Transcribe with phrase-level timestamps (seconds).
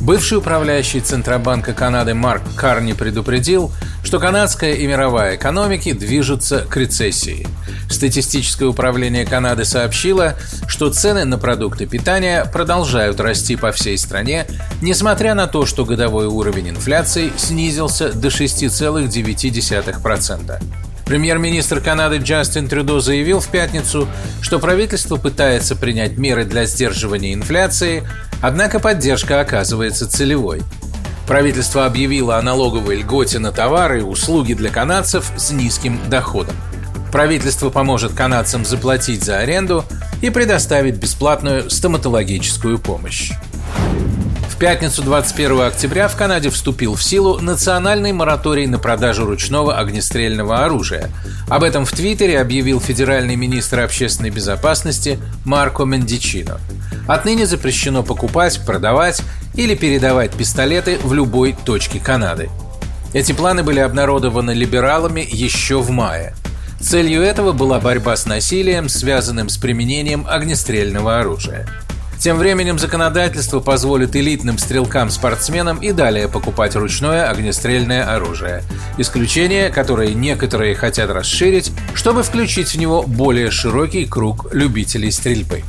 [0.00, 3.70] Бывший управляющий Центробанка Канады Марк Карни предупредил,
[4.02, 7.46] что канадская и мировая экономики движутся к рецессии.
[7.90, 14.46] Статистическое управление Канады сообщило, что цены на продукты питания продолжают расти по всей стране,
[14.80, 20.62] несмотря на то, что годовой уровень инфляции снизился до 6,9%.
[21.04, 24.08] Премьер-министр Канады Джастин Трюдо заявил в пятницу,
[24.40, 28.08] что правительство пытается принять меры для сдерживания инфляции,
[28.42, 30.62] однако поддержка оказывается целевой.
[31.26, 36.56] Правительство объявило о налоговой льготе на товары и услуги для канадцев с низким доходом.
[37.12, 39.84] Правительство поможет канадцам заплатить за аренду
[40.22, 43.32] и предоставить бесплатную стоматологическую помощь
[44.60, 51.08] пятницу 21 октября в Канаде вступил в силу национальный мораторий на продажу ручного огнестрельного оружия.
[51.48, 56.60] Об этом в Твиттере объявил федеральный министр общественной безопасности Марко Мендичино.
[57.10, 59.20] Отныне запрещено покупать, продавать
[59.56, 62.50] или передавать пистолеты в любой точке Канады.
[63.12, 66.36] Эти планы были обнародованы либералами еще в мае.
[66.80, 71.66] Целью этого была борьба с насилием, связанным с применением огнестрельного оружия.
[72.20, 78.62] Тем временем законодательство позволит элитным стрелкам-спортсменам и далее покупать ручное огнестрельное оружие.
[78.98, 85.64] Исключение, которое некоторые хотят расширить, чтобы включить в него более широкий круг любителей стрельбы.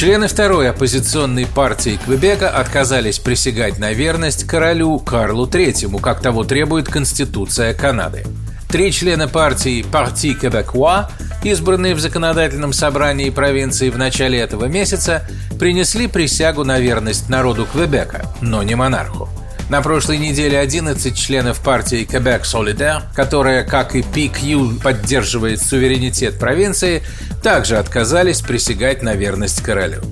[0.00, 6.88] Члены второй оппозиционной партии Квебека отказались присягать на верность королю Карлу III, как того требует
[6.88, 8.24] Конституция Канады.
[8.70, 11.10] Три члена партии «Парти Кебекуа»,
[11.44, 15.28] избранные в законодательном собрании провинции в начале этого месяца,
[15.58, 19.28] принесли присягу на верность народу Квебека, но не монарху.
[19.70, 27.04] На прошлой неделе 11 членов партии Quebec Solidaire, которая, как и PQ, поддерживает суверенитет провинции,
[27.40, 30.02] также отказались присягать на верность королю.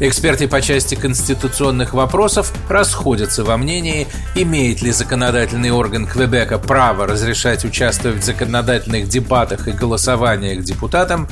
[0.00, 4.06] Эксперты по части конституционных вопросов расходятся во мнении,
[4.36, 11.28] имеет ли законодательный орган Квебека право разрешать участвовать в законодательных дебатах и голосованиях депутатам,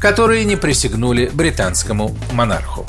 [0.00, 2.84] которые не присягнули британскому монарху.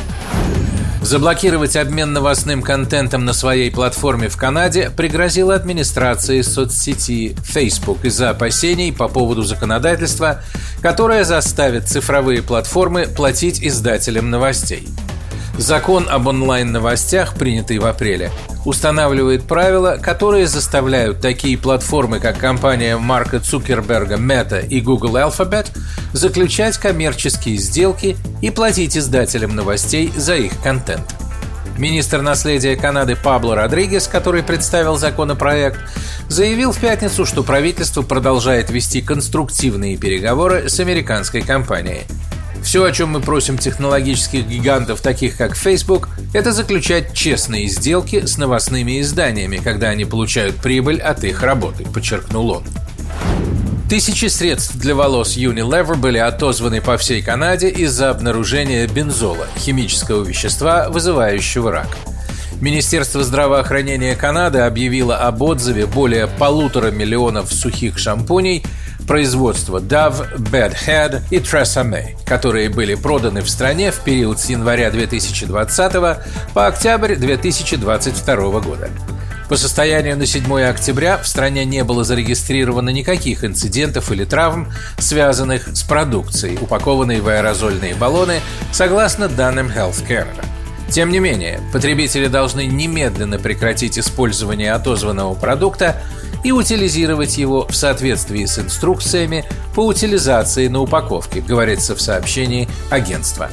[1.04, 8.94] Заблокировать обмен новостным контентом на своей платформе в Канаде пригрозила администрации соцсети Facebook из-за опасений
[8.94, 10.42] по поводу законодательства,
[10.82, 14.88] которое заставит цифровые платформы платить издателям новостей.
[15.58, 18.32] Закон об онлайн-новостях, принятый в апреле,
[18.66, 25.68] устанавливает правила, которые заставляют такие платформы, как компания Марка Цукерберга Meta и Google Alphabet,
[26.12, 31.16] заключать коммерческие сделки и платить издателям новостей за их контент.
[31.78, 35.80] Министр наследия Канады Пабло Родригес, который представил законопроект,
[36.30, 42.04] заявил в пятницу, что правительство продолжает вести конструктивные переговоры с американской компанией–
[42.64, 48.38] все, о чем мы просим технологических гигантов, таких как Facebook, это заключать честные сделки с
[48.38, 52.64] новостными изданиями, когда они получают прибыль от их работы, подчеркнул он.
[53.90, 60.90] Тысячи средств для волос Unilever были отозваны по всей Канаде из-за обнаружения бензола, химического вещества,
[60.90, 61.98] вызывающего рак.
[62.62, 68.64] Министерство здравоохранения Канады объявило об отзыве более полутора миллионов сухих шампуней–
[69.06, 74.92] производства Dove, Bad Head и Tresemme, которые были проданы в стране в период с января
[74.92, 75.94] 2020
[76.54, 78.90] по октябрь 2022 года.
[79.50, 85.68] По состоянию на 7 октября в стране не было зарегистрировано никаких инцидентов или травм, связанных
[85.68, 88.40] с продукцией, упакованной в аэрозольные баллоны,
[88.72, 90.44] согласно данным Health Canada.
[90.90, 96.02] Тем не менее, потребители должны немедленно прекратить использование отозванного продукта
[96.44, 99.46] и утилизировать его в соответствии с инструкциями
[99.76, 103.50] по утилизации на упаковке, говорится в сообщении агентства.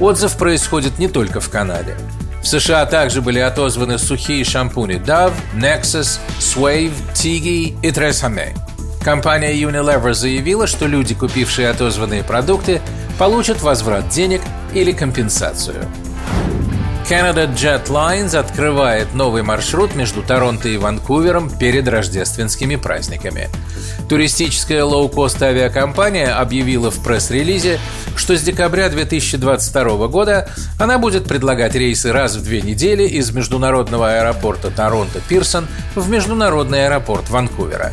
[0.00, 1.96] Отзыв происходит не только в Канаде.
[2.42, 8.56] В США также были отозваны сухие шампуни Dove, Nexus, Swave, Tigi и Tresemme.
[9.04, 12.80] Компания Unilever заявила, что люди, купившие отозванные продукты,
[13.18, 14.40] получат возврат денег
[14.74, 15.84] или компенсацию.
[17.12, 23.50] Canada Jet Lines открывает новый маршрут между Торонто и Ванкувером перед рождественскими праздниками.
[24.08, 27.78] Туристическая лоукост авиакомпания объявила в пресс-релизе,
[28.16, 30.48] что с декабря 2022 года
[30.78, 37.28] она будет предлагать рейсы раз в две недели из международного аэропорта Торонто-Пирсон в международный аэропорт
[37.28, 37.92] Ванкувера.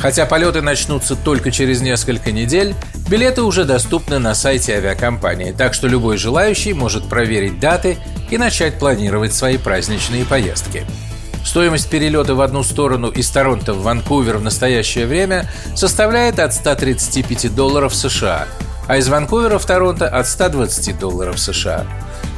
[0.00, 2.74] Хотя полеты начнутся только через несколько недель,
[3.08, 7.98] билеты уже доступны на сайте авиакомпании, так что любой желающий может проверить даты
[8.30, 10.86] и начать планировать свои праздничные поездки.
[11.44, 17.54] Стоимость перелета в одну сторону из Торонто в Ванкувер в настоящее время составляет от 135
[17.54, 18.46] долларов США,
[18.86, 21.86] а из Ванкувера в Торонто от 120 долларов США.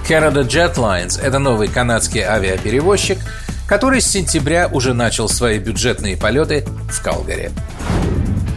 [0.09, 3.19] Canada Jetlines– это новый канадский авиаперевозчик,
[3.67, 7.51] который с сентября уже начал свои бюджетные полеты в Калгари.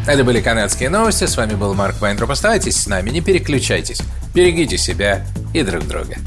[0.07, 1.25] Это были канадские новости.
[1.25, 2.29] С вами был Марк Вайнтроп.
[2.31, 4.01] Оставайтесь с нами, не переключайтесь.
[4.33, 6.17] Берегите себя и друг друга.